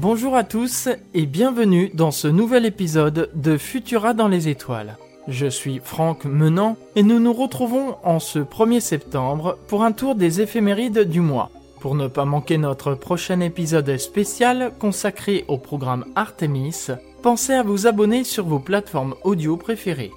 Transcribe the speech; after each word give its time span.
Bonjour 0.00 0.36
à 0.36 0.44
tous 0.44 0.88
et 1.12 1.26
bienvenue 1.26 1.90
dans 1.92 2.12
ce 2.12 2.28
nouvel 2.28 2.66
épisode 2.66 3.30
de 3.34 3.58
Futura 3.58 4.14
dans 4.14 4.28
les 4.28 4.46
étoiles. 4.46 4.96
Je 5.26 5.48
suis 5.48 5.80
Franck 5.82 6.24
Menant 6.24 6.76
et 6.94 7.02
nous 7.02 7.18
nous 7.18 7.32
retrouvons 7.32 7.96
en 8.04 8.20
ce 8.20 8.38
1er 8.38 8.78
septembre 8.78 9.58
pour 9.66 9.82
un 9.82 9.90
tour 9.90 10.14
des 10.14 10.40
éphémérides 10.40 11.00
du 11.00 11.20
mois. 11.20 11.50
Pour 11.80 11.96
ne 11.96 12.06
pas 12.06 12.24
manquer 12.24 12.58
notre 12.58 12.94
prochain 12.94 13.40
épisode 13.40 13.98
spécial 13.98 14.70
consacré 14.78 15.44
au 15.48 15.58
programme 15.58 16.04
Artemis, 16.14 16.86
pensez 17.20 17.54
à 17.54 17.64
vous 17.64 17.88
abonner 17.88 18.22
sur 18.22 18.46
vos 18.46 18.60
plateformes 18.60 19.16
audio 19.24 19.56
préférées. 19.56 20.12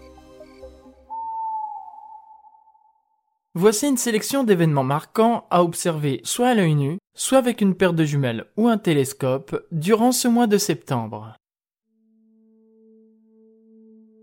Voici 3.55 3.87
une 3.87 3.97
sélection 3.97 4.43
d'événements 4.43 4.83
marquants 4.83 5.45
à 5.49 5.63
observer 5.63 6.21
soit 6.23 6.49
à 6.49 6.53
l'œil 6.53 6.75
nu, 6.75 6.99
soit 7.13 7.37
avec 7.37 7.61
une 7.61 7.75
paire 7.75 7.93
de 7.93 8.03
jumelles 8.03 8.45
ou 8.57 8.67
un 8.67 8.77
télescope 8.77 9.65
durant 9.71 10.11
ce 10.11 10.27
mois 10.27 10.47
de 10.47 10.57
septembre. 10.57 11.35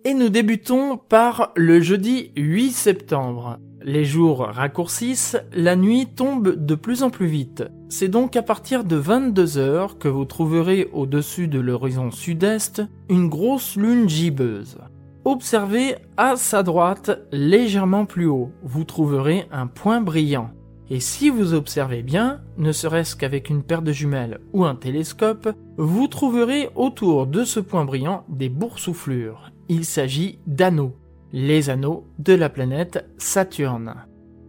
Et 0.05 0.14
nous 0.14 0.28
débutons 0.28 0.97
par 0.97 1.52
le 1.55 1.80
jeudi 1.80 2.33
8 2.37 2.70
septembre. 2.70 3.59
Les 3.83 4.05
jours 4.05 4.41
raccourcissent, 4.41 5.37
la 5.52 5.77
nuit 5.77 6.06
tombe 6.06 6.64
de 6.64 6.74
plus 6.74 7.02
en 7.02 7.11
plus 7.11 7.27
vite. 7.27 7.64
C'est 7.88 8.09
donc 8.09 8.37
à 8.37 8.42
partir 8.42 8.84
de 8.84 8.97
22 8.97 9.59
heures 9.59 9.98
que 9.98 10.09
vous 10.09 10.25
trouverez 10.25 10.89
au-dessus 10.92 11.47
de 11.47 11.61
l'horizon 11.61 12.11
sud-est 12.11 12.83
une 13.09 13.28
grosse 13.28 13.77
lune 13.77 14.09
gibbeuse. 14.09 14.78
Observez 15.25 15.97
à 16.16 16.36
sa 16.36 16.62
droite, 16.62 17.11
légèrement 17.33 18.06
plus 18.06 18.27
haut, 18.27 18.50
vous 18.62 18.84
trouverez 18.84 19.47
un 19.53 19.66
point 19.66 20.00
brillant. 20.00 20.50
Et 20.91 21.00
si 21.00 21.28
vous 21.28 21.53
observez 21.53 22.03
bien, 22.03 22.41
ne 22.56 22.72
serait-ce 22.72 23.14
qu'avec 23.14 23.50
une 23.50 23.62
paire 23.62 23.83
de 23.83 23.92
jumelles 23.92 24.41
ou 24.53 24.64
un 24.64 24.75
télescope, 24.75 25.50
vous 25.77 26.08
trouverez 26.08 26.70
autour 26.75 27.27
de 27.27 27.44
ce 27.44 27.61
point 27.61 27.84
brillant 27.84 28.25
des 28.28 28.48
boursouflures. 28.48 29.53
Il 29.69 29.84
s'agit 29.84 30.39
d'anneaux, 30.47 30.97
les 31.33 31.69
anneaux 31.69 32.06
de 32.19 32.33
la 32.33 32.48
planète 32.48 33.06
Saturne. 33.19 33.94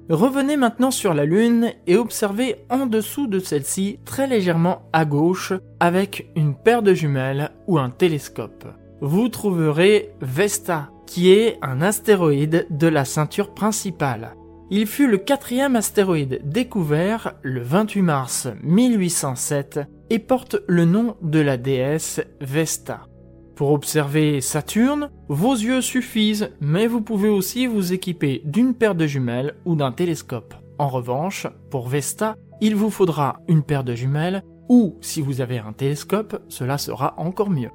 Revenez 0.10 0.58
maintenant 0.58 0.92
sur 0.92 1.14
la 1.14 1.26
Lune 1.26 1.74
et 1.86 1.98
observez 1.98 2.66
en 2.70 2.88
dessous 2.88 3.28
de 3.28 3.40
celle-ci 3.40 4.00
très 4.06 4.26
légèrement 4.26 4.90
à 4.94 5.06
gauche 5.06 5.54
avec 5.80 6.32
une 6.36 6.56
paire 6.56 6.82
de 6.82 6.94
jumelles 6.94 7.52
ou 7.68 7.78
un 7.78 7.90
télescope 7.90 8.66
vous 9.02 9.30
trouverez 9.30 10.14
Vesta, 10.22 10.90
qui 11.06 11.32
est 11.32 11.58
un 11.62 11.82
astéroïde 11.82 12.68
de 12.70 12.88
la 12.88 13.06
ceinture 13.06 13.54
principale. 13.54 14.36
Il 14.72 14.86
fut 14.86 15.08
le 15.08 15.18
quatrième 15.18 15.76
astéroïde 15.76 16.42
découvert 16.44 17.34
le 17.42 17.62
28 17.62 18.02
mars 18.04 18.48
1807 18.62 19.80
et 20.12 20.20
porte 20.20 20.58
le 20.68 20.86
nom 20.86 21.16
de 21.24 21.40
la 21.40 21.58
déesse 21.58 22.22
Vesta. 22.40 23.08
Pour 23.56 23.72
observer 23.72 24.42
Saturne, 24.42 25.10
vos 25.28 25.54
yeux 25.54 25.82
suffisent, 25.82 26.52
mais 26.62 26.86
vous 26.86 27.02
pouvez 27.02 27.30
aussi 27.30 27.66
vous 27.66 27.94
équiper 27.94 28.44
d'une 28.46 28.76
paire 28.76 28.94
de 28.94 29.08
jumelles 29.08 29.56
ou 29.66 29.76
d'un 29.76 29.92
télescope. 29.92 30.54
En 30.78 30.88
revanche, 30.88 31.48
pour 31.72 31.88
Vesta, 31.88 32.36
il 32.62 32.76
vous 32.76 32.92
faudra 32.92 33.40
une 33.48 33.64
paire 33.64 33.84
de 33.84 33.96
jumelles 33.96 34.44
ou, 34.70 34.98
si 35.02 35.20
vous 35.20 35.42
avez 35.42 35.58
un 35.58 35.74
télescope, 35.74 36.44
cela 36.48 36.78
sera 36.78 37.16
encore 37.18 37.50
mieux. 37.50 37.72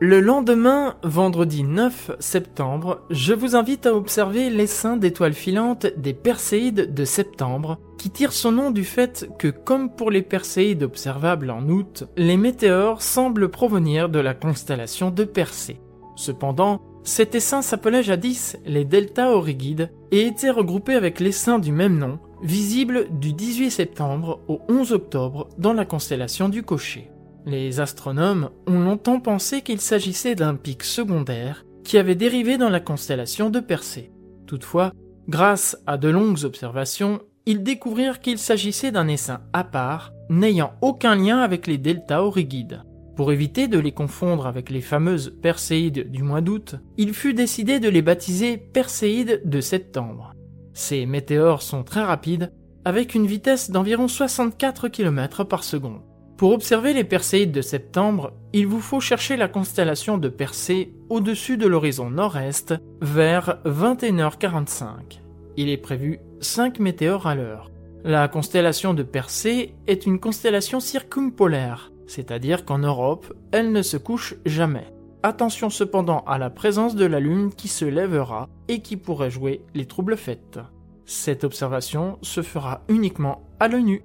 Le 0.00 0.20
lendemain, 0.20 0.94
vendredi 1.02 1.64
9 1.64 2.12
septembre, 2.20 3.00
je 3.10 3.34
vous 3.34 3.56
invite 3.56 3.84
à 3.84 3.96
observer 3.96 4.48
l'essaim 4.48 4.96
d'étoiles 4.96 5.34
filantes 5.34 5.88
des 5.96 6.14
Perséides 6.14 6.94
de 6.94 7.04
septembre, 7.04 7.80
qui 7.98 8.08
tire 8.10 8.32
son 8.32 8.52
nom 8.52 8.70
du 8.70 8.84
fait 8.84 9.28
que, 9.40 9.48
comme 9.48 9.90
pour 9.90 10.12
les 10.12 10.22
Perséides 10.22 10.84
observables 10.84 11.50
en 11.50 11.68
août, 11.68 12.04
les 12.16 12.36
météores 12.36 13.02
semblent 13.02 13.48
provenir 13.48 14.08
de 14.08 14.20
la 14.20 14.34
constellation 14.34 15.10
de 15.10 15.24
Persée. 15.24 15.80
Cependant, 16.14 16.80
cet 17.02 17.34
essaim 17.34 17.60
s'appelait 17.60 18.04
jadis 18.04 18.56
les 18.66 18.84
Delta 18.84 19.32
Aurigides 19.32 19.90
et 20.12 20.26
était 20.26 20.50
regroupé 20.50 20.94
avec 20.94 21.18
l'essaim 21.18 21.58
du 21.58 21.72
même 21.72 21.98
nom, 21.98 22.20
visible 22.40 23.08
du 23.10 23.32
18 23.32 23.72
septembre 23.72 24.42
au 24.46 24.60
11 24.68 24.92
octobre 24.92 25.48
dans 25.58 25.72
la 25.72 25.84
constellation 25.84 26.48
du 26.48 26.62
Cocher. 26.62 27.10
Les 27.48 27.80
astronomes 27.80 28.50
ont 28.66 28.78
longtemps 28.78 29.20
pensé 29.20 29.62
qu'il 29.62 29.80
s'agissait 29.80 30.34
d'un 30.34 30.54
pic 30.54 30.84
secondaire 30.84 31.64
qui 31.82 31.96
avait 31.96 32.14
dérivé 32.14 32.58
dans 32.58 32.68
la 32.68 32.78
constellation 32.78 33.48
de 33.48 33.58
Persée. 33.58 34.12
Toutefois, 34.46 34.92
grâce 35.28 35.78
à 35.86 35.96
de 35.96 36.10
longues 36.10 36.44
observations, 36.44 37.22
ils 37.46 37.62
découvrirent 37.62 38.20
qu'il 38.20 38.36
s'agissait 38.36 38.92
d'un 38.92 39.08
essaim 39.08 39.40
à 39.54 39.64
part, 39.64 40.12
n'ayant 40.28 40.74
aucun 40.82 41.14
lien 41.14 41.38
avec 41.38 41.66
les 41.66 41.78
delta 41.78 42.22
aurigides. 42.22 42.82
Pour 43.16 43.32
éviter 43.32 43.66
de 43.66 43.78
les 43.78 43.92
confondre 43.92 44.46
avec 44.46 44.68
les 44.68 44.82
fameuses 44.82 45.34
Perséides 45.40 46.10
du 46.10 46.22
mois 46.22 46.42
d'août, 46.42 46.74
il 46.98 47.14
fut 47.14 47.32
décidé 47.32 47.80
de 47.80 47.88
les 47.88 48.02
baptiser 48.02 48.58
Perséides 48.58 49.40
de 49.46 49.62
septembre. 49.62 50.34
Ces 50.74 51.06
météores 51.06 51.62
sont 51.62 51.82
très 51.82 52.04
rapides, 52.04 52.52
avec 52.84 53.14
une 53.14 53.26
vitesse 53.26 53.70
d'environ 53.70 54.06
64 54.06 54.88
km 54.88 55.44
par 55.44 55.64
seconde. 55.64 56.02
Pour 56.38 56.52
observer 56.52 56.94
les 56.94 57.02
Perséides 57.02 57.50
de 57.50 57.62
septembre, 57.62 58.32
il 58.52 58.68
vous 58.68 58.80
faut 58.80 59.00
chercher 59.00 59.36
la 59.36 59.48
constellation 59.48 60.18
de 60.18 60.28
Persée 60.28 60.92
au-dessus 61.08 61.56
de 61.56 61.66
l'horizon 61.66 62.10
nord-est 62.10 62.76
vers 63.02 63.58
21h45. 63.64 65.18
Il 65.56 65.68
est 65.68 65.76
prévu 65.76 66.20
5 66.40 66.78
météores 66.78 67.26
à 67.26 67.34
l'heure. 67.34 67.72
La 68.04 68.28
constellation 68.28 68.94
de 68.94 69.02
Persée 69.02 69.74
est 69.88 70.06
une 70.06 70.20
constellation 70.20 70.78
circumpolaire, 70.78 71.90
c'est-à-dire 72.06 72.64
qu'en 72.64 72.78
Europe, 72.78 73.34
elle 73.50 73.72
ne 73.72 73.82
se 73.82 73.96
couche 73.96 74.36
jamais. 74.46 74.86
Attention 75.24 75.70
cependant 75.70 76.20
à 76.20 76.38
la 76.38 76.50
présence 76.50 76.94
de 76.94 77.04
la 77.04 77.18
Lune 77.18 77.50
qui 77.52 77.66
se 77.66 77.84
lèvera 77.84 78.48
et 78.68 78.78
qui 78.80 78.96
pourrait 78.96 79.32
jouer 79.32 79.62
les 79.74 79.86
troubles 79.86 80.16
fêtes. 80.16 80.60
Cette 81.04 81.42
observation 81.42 82.16
se 82.22 82.42
fera 82.42 82.82
uniquement 82.88 83.42
à 83.58 83.66
l'œil 83.66 83.82
nu. 83.82 84.02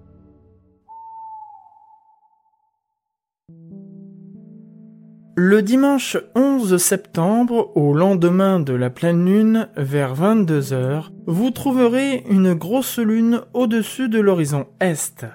Le 5.36 5.64
dimanche 5.64 6.16
11 6.36 6.78
septembre, 6.78 7.76
au 7.76 7.96
lendemain 7.96 8.60
de 8.60 8.74
la 8.74 8.92
pleine 8.92 9.26
lune, 9.26 9.68
vers 9.76 10.14
22h, 10.14 11.10
vous 11.26 11.50
trouverez 11.50 12.24
une 12.30 12.54
grosse 12.54 13.00
lune 13.00 13.42
au-dessus 13.56 14.10
de 14.10 14.20
l'horizon 14.20 14.68
est. 14.80 15.26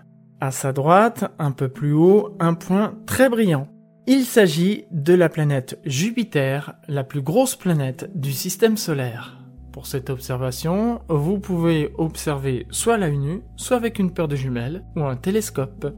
À 0.40 0.52
sa 0.52 0.72
droite, 0.72 1.24
un 1.40 1.50
peu 1.50 1.68
plus 1.68 1.94
haut, 1.94 2.36
un 2.38 2.54
point 2.54 2.94
très 3.06 3.28
brillant. 3.28 3.66
Il 4.06 4.22
s'agit 4.22 4.84
de 4.92 5.14
la 5.14 5.28
planète 5.28 5.80
Jupiter, 5.84 6.74
la 6.86 7.02
plus 7.02 7.20
grosse 7.20 7.56
planète 7.56 8.08
du 8.14 8.30
système 8.30 8.76
solaire. 8.76 9.36
Pour 9.72 9.88
cette 9.88 10.10
observation, 10.10 11.00
vous 11.08 11.40
pouvez 11.40 11.92
observer 11.98 12.68
soit 12.70 12.98
la 12.98 13.10
nu, 13.10 13.42
soit 13.56 13.76
avec 13.76 13.98
une 13.98 14.12
paire 14.12 14.28
de 14.28 14.36
jumelles 14.36 14.84
ou 14.94 15.02
un 15.02 15.16
télescope. 15.16 15.92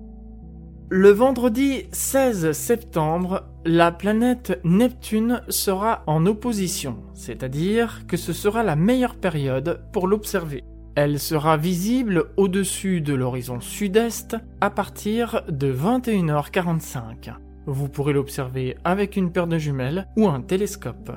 Le 0.92 1.10
vendredi 1.10 1.84
16 1.92 2.50
septembre, 2.50 3.44
la 3.64 3.92
planète 3.92 4.60
Neptune 4.64 5.40
sera 5.48 6.02
en 6.08 6.26
opposition, 6.26 6.96
c'est-à-dire 7.14 8.08
que 8.08 8.16
ce 8.16 8.32
sera 8.32 8.64
la 8.64 8.74
meilleure 8.74 9.14
période 9.14 9.82
pour 9.92 10.08
l'observer. 10.08 10.64
Elle 10.96 11.20
sera 11.20 11.56
visible 11.56 12.32
au-dessus 12.36 13.02
de 13.02 13.14
l'horizon 13.14 13.60
sud-est 13.60 14.36
à 14.60 14.68
partir 14.68 15.44
de 15.48 15.72
21h45. 15.72 17.34
Vous 17.66 17.88
pourrez 17.88 18.12
l'observer 18.12 18.76
avec 18.82 19.16
une 19.16 19.30
paire 19.30 19.46
de 19.46 19.58
jumelles 19.58 20.08
ou 20.16 20.26
un 20.26 20.40
télescope. 20.40 21.12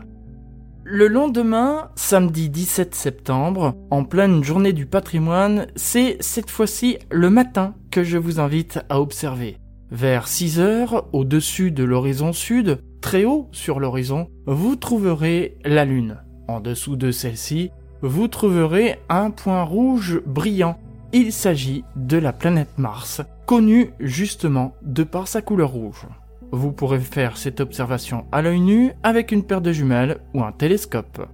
Le 0.83 1.07
lendemain, 1.07 1.89
samedi 1.95 2.51
17 2.51 2.93
septembre, 2.93 3.75
en 3.89 4.03
pleine 4.03 4.43
journée 4.43 4.73
du 4.73 4.85
patrimoine, 4.85 5.65
c'est 5.75 6.17
cette 6.19 6.51
fois-ci 6.51 6.99
le 7.09 7.31
matin 7.31 7.73
que 7.89 8.03
je 8.03 8.19
vous 8.19 8.39
invite 8.39 8.79
à 8.89 9.01
observer. 9.01 9.57
Vers 9.93 10.27
6 10.27 10.59
heures, 10.59 11.05
au-dessus 11.13 11.69
de 11.69 11.83
l'horizon 11.83 12.33
sud, 12.33 12.79
très 12.99 13.25
haut 13.25 13.47
sur 13.51 13.79
l'horizon, 13.79 14.27
vous 14.47 14.75
trouverez 14.75 15.55
la 15.63 15.85
Lune. 15.85 16.17
En 16.47 16.61
dessous 16.61 16.95
de 16.95 17.11
celle-ci, 17.11 17.69
vous 18.01 18.27
trouverez 18.27 18.99
un 19.07 19.29
point 19.29 19.61
rouge 19.61 20.19
brillant. 20.25 20.79
Il 21.11 21.31
s'agit 21.31 21.83
de 21.95 22.17
la 22.17 22.33
planète 22.33 22.75
Mars, 22.79 23.21
connue 23.45 23.93
justement 23.99 24.73
de 24.81 25.03
par 25.03 25.27
sa 25.27 25.43
couleur 25.43 25.69
rouge. 25.69 26.07
Vous 26.51 26.71
pourrez 26.71 26.99
faire 26.99 27.37
cette 27.37 27.59
observation 27.59 28.25
à 28.31 28.41
l'œil 28.41 28.61
nu 28.61 28.93
avec 29.03 29.31
une 29.31 29.43
paire 29.43 29.61
de 29.61 29.71
jumelles 29.71 30.17
ou 30.33 30.41
un 30.41 30.53
télescope. 30.53 31.27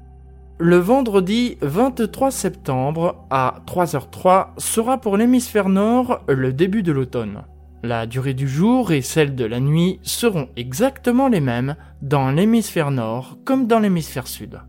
Le 0.57 0.75
vendredi 0.75 1.57
23 1.61 2.29
septembre 2.29 3.25
à 3.29 3.61
3h03 3.65 4.47
sera 4.57 4.97
pour 4.97 5.15
l'hémisphère 5.15 5.69
nord 5.69 6.19
le 6.27 6.51
début 6.51 6.83
de 6.83 6.91
l'automne. 6.91 7.43
La 7.81 8.05
durée 8.05 8.33
du 8.33 8.47
jour 8.47 8.91
et 8.91 9.01
celle 9.01 9.35
de 9.35 9.45
la 9.45 9.61
nuit 9.61 9.99
seront 10.03 10.49
exactement 10.57 11.29
les 11.29 11.39
mêmes 11.39 11.77
dans 12.01 12.29
l'hémisphère 12.29 12.91
nord 12.91 13.37
comme 13.45 13.67
dans 13.67 13.79
l'hémisphère 13.79 14.27
sud. 14.27 14.59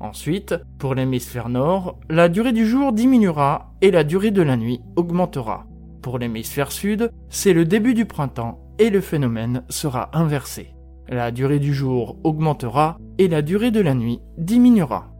Ensuite, 0.00 0.54
pour 0.78 0.94
l'hémisphère 0.94 1.48
nord, 1.48 1.98
la 2.10 2.28
durée 2.28 2.52
du 2.52 2.66
jour 2.66 2.92
diminuera 2.92 3.72
et 3.80 3.90
la 3.90 4.04
durée 4.04 4.30
de 4.30 4.42
la 4.42 4.58
nuit 4.58 4.80
augmentera. 4.96 5.66
Pour 6.02 6.18
l'hémisphère 6.18 6.70
sud, 6.70 7.10
c'est 7.30 7.54
le 7.54 7.64
début 7.64 7.94
du 7.94 8.04
printemps 8.04 8.60
et 8.78 8.90
le 8.90 9.00
phénomène 9.00 9.64
sera 9.70 10.10
inversé. 10.12 10.74
La 11.08 11.30
durée 11.30 11.58
du 11.58 11.72
jour 11.72 12.18
augmentera 12.22 12.98
et 13.16 13.28
la 13.28 13.40
durée 13.40 13.70
de 13.70 13.80
la 13.80 13.94
nuit 13.94 14.20
diminuera. 14.36 15.10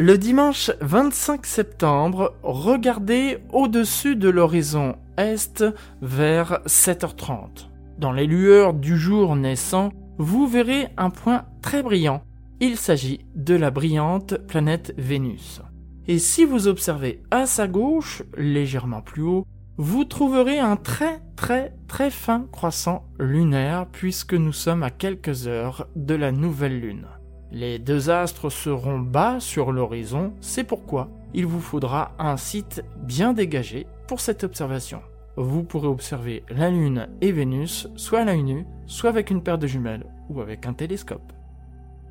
Le 0.00 0.16
dimanche 0.16 0.70
25 0.80 1.44
septembre, 1.44 2.36
regardez 2.44 3.38
au-dessus 3.52 4.14
de 4.14 4.28
l'horizon 4.28 4.94
est 5.16 5.64
vers 6.02 6.60
7h30. 6.66 7.66
Dans 7.98 8.12
les 8.12 8.28
lueurs 8.28 8.74
du 8.74 8.96
jour 8.96 9.34
naissant, 9.34 9.90
vous 10.18 10.46
verrez 10.46 10.86
un 10.98 11.10
point 11.10 11.46
très 11.62 11.82
brillant. 11.82 12.22
Il 12.60 12.76
s'agit 12.76 13.26
de 13.34 13.56
la 13.56 13.72
brillante 13.72 14.36
planète 14.46 14.94
Vénus. 14.96 15.62
Et 16.06 16.20
si 16.20 16.44
vous 16.44 16.68
observez 16.68 17.20
à 17.32 17.46
sa 17.46 17.66
gauche, 17.66 18.22
légèrement 18.36 19.02
plus 19.02 19.22
haut, 19.22 19.46
vous 19.78 20.04
trouverez 20.04 20.60
un 20.60 20.76
très 20.76 21.20
très 21.34 21.74
très 21.88 22.12
fin 22.12 22.46
croissant 22.52 23.04
lunaire 23.18 23.86
puisque 23.90 24.34
nous 24.34 24.52
sommes 24.52 24.84
à 24.84 24.90
quelques 24.90 25.48
heures 25.48 25.88
de 25.96 26.14
la 26.14 26.30
nouvelle 26.30 26.78
lune. 26.78 27.08
Les 27.50 27.78
deux 27.78 28.10
astres 28.10 28.50
seront 28.50 28.98
bas 28.98 29.40
sur 29.40 29.72
l'horizon, 29.72 30.32
c'est 30.40 30.64
pourquoi 30.64 31.08
il 31.34 31.46
vous 31.46 31.60
faudra 31.60 32.12
un 32.18 32.36
site 32.36 32.82
bien 32.96 33.32
dégagé 33.32 33.86
pour 34.06 34.20
cette 34.20 34.44
observation. 34.44 35.00
Vous 35.36 35.62
pourrez 35.62 35.86
observer 35.86 36.42
la 36.50 36.68
Lune 36.68 37.08
et 37.20 37.32
Vénus 37.32 37.88
soit 37.96 38.20
à 38.20 38.24
l'œil 38.24 38.42
nu, 38.42 38.66
soit 38.86 39.10
avec 39.10 39.30
une 39.30 39.42
paire 39.42 39.58
de 39.58 39.66
jumelles 39.66 40.06
ou 40.28 40.40
avec 40.40 40.66
un 40.66 40.72
télescope. 40.72 41.32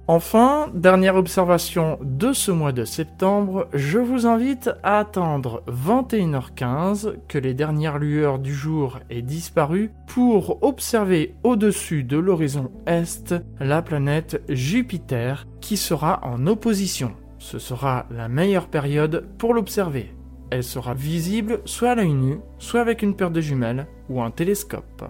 Enfin, 0.09 0.69
dernière 0.74 1.18
observation 1.18 2.00
de 2.01 2.31
ce 2.31 2.50
mois 2.50 2.71
de 2.71 2.86
septembre, 2.86 3.68
je 3.74 4.00
vous 4.00 4.25
invite 4.25 4.69
à 4.81 5.00
attendre 5.00 5.63
21h15 5.68 7.15
que 7.27 7.38
les 7.38 7.54
dernières 7.54 8.00
lueurs 8.00 8.39
du 8.39 8.54
jour 8.54 9.00
aient 9.09 9.21
disparu 9.21 9.92
pour 10.07 10.63
observer 10.63 11.36
au-dessus 11.44 12.06
de 12.06 12.15
l'horizon 12.15 12.71
est 12.86 13.36
la 13.59 13.81
planète 13.81 14.42
Jupiter 14.48 15.45
qui 15.59 15.75
sera 15.75 16.21
en 16.24 16.48
opposition. 16.48 17.12
Ce 17.38 17.60
sera 17.60 18.06
la 18.10 18.30
meilleure 18.30 18.69
période 18.69 19.27
pour 19.38 19.53
l'observer. 19.53 20.15
Elle 20.51 20.63
sera 20.63 20.94
visible 20.94 21.60
soit 21.65 21.92
à 21.92 21.95
l'œil 21.95 22.13
nu, 22.13 22.39
soit 22.60 22.80
avec 22.80 23.01
une 23.01 23.18
paire 23.18 23.31
de 23.31 23.42
jumelles 23.42 23.88
ou 24.10 24.21
un 24.21 24.31
télescope. 24.31 25.03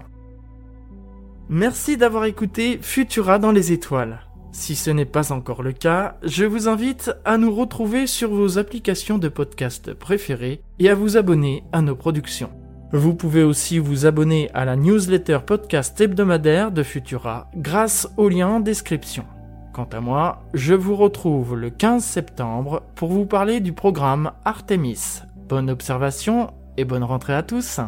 Merci 1.49 1.97
d'avoir 1.97 2.25
écouté 2.25 2.79
Futura 2.81 3.37
dans 3.37 3.51
les 3.51 3.71
étoiles. 3.71 4.26
Si 4.57 4.75
ce 4.75 4.89
n'est 4.89 5.05
pas 5.05 5.31
encore 5.31 5.61
le 5.61 5.71
cas, 5.71 6.15
je 6.23 6.43
vous 6.43 6.67
invite 6.67 7.11
à 7.25 7.37
nous 7.37 7.53
retrouver 7.53 8.07
sur 8.07 8.31
vos 8.31 8.57
applications 8.57 9.19
de 9.19 9.29
podcast 9.29 9.93
préférées 9.93 10.61
et 10.79 10.89
à 10.89 10.95
vous 10.95 11.15
abonner 11.15 11.63
à 11.71 11.83
nos 11.83 11.95
productions. 11.95 12.49
Vous 12.91 13.13
pouvez 13.13 13.43
aussi 13.43 13.77
vous 13.77 14.07
abonner 14.07 14.49
à 14.55 14.65
la 14.65 14.75
newsletter 14.75 15.39
podcast 15.45 16.01
hebdomadaire 16.01 16.71
de 16.71 16.81
Futura 16.81 17.51
grâce 17.55 18.09
au 18.17 18.29
lien 18.29 18.47
en 18.47 18.59
description. 18.59 19.25
Quant 19.73 19.87
à 19.93 20.01
moi, 20.01 20.41
je 20.55 20.73
vous 20.73 20.95
retrouve 20.95 21.55
le 21.55 21.69
15 21.69 22.03
septembre 22.03 22.81
pour 22.95 23.11
vous 23.11 23.27
parler 23.27 23.59
du 23.59 23.73
programme 23.73 24.31
Artemis. 24.43 25.21
Bonne 25.47 25.69
observation 25.69 26.49
et 26.77 26.83
bonne 26.83 27.03
rentrée 27.03 27.35
à 27.35 27.43
tous 27.43 27.79